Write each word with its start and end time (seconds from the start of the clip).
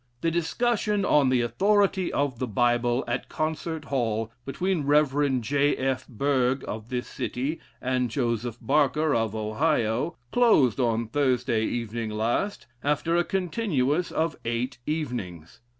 The 0.21 0.31
discussion 0.31 1.05
on 1.05 1.29
the 1.29 1.41
authority 1.41 2.11
of 2.11 2.39
the 2.39 2.47
Bible, 2.47 3.03
at 3.07 3.29
Concert 3.29 3.85
Hall, 3.85 4.31
between 4.47 4.81
Rev. 4.83 5.41
J. 5.41 5.75
F. 5.77 6.07
Berg, 6.07 6.65
of 6.67 6.89
this 6.89 7.05
city 7.05 7.59
and 7.79 8.09
Joseph 8.09 8.57
Barker, 8.59 9.13
of 9.13 9.35
Ohio, 9.35 10.17
closed 10.31 10.79
on 10.79 11.07
Thursday 11.07 11.65
evening 11.65 12.09
last, 12.09 12.65
after 12.83 13.15
a 13.15 13.23
continuance 13.23 14.09
of 14.11 14.35
eight 14.43 14.79
evenings. 14.87 15.59